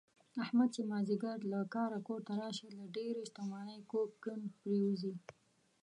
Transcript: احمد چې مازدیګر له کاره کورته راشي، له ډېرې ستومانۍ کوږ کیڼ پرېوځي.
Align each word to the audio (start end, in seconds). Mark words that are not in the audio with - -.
احمد 0.43 0.69
چې 0.75 0.81
مازدیګر 0.91 1.37
له 1.51 1.59
کاره 1.73 1.99
کورته 2.07 2.33
راشي، 2.41 2.67
له 2.77 2.85
ډېرې 2.95 3.23
ستومانۍ 3.31 3.79
کوږ 3.91 4.09
کیڼ 4.23 4.41
پرېوځي. 4.59 5.13